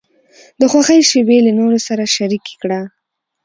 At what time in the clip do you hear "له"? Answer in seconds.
1.45-1.51